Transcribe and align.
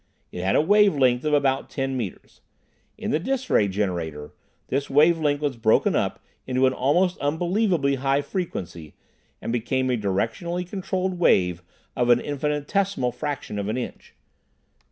It 0.31 0.43
had 0.43 0.55
a 0.55 0.61
wave 0.61 0.95
length 0.97 1.23
of 1.25 1.33
about 1.35 1.69
ten 1.69 1.95
meters. 1.95 2.41
In 2.97 3.11
the 3.11 3.19
dis 3.19 3.51
ray 3.51 3.67
generator, 3.67 4.31
this 4.69 4.89
wave 4.89 5.19
length 5.19 5.41
was 5.41 5.57
broken 5.57 5.95
up 5.95 6.19
into 6.47 6.65
an 6.65 6.73
almost 6.73 7.19
unbelievably 7.19 7.97
high 7.97 8.23
frequency, 8.23 8.95
and 9.43 9.53
became 9.53 9.91
a 9.91 9.95
directionally 9.97 10.67
controlled 10.67 11.19
wave 11.19 11.61
of 11.95 12.09
an 12.09 12.19
infinitesimal 12.19 13.11
fraction 13.11 13.59
of 13.59 13.67
an 13.69 13.77
inch. 13.77 14.15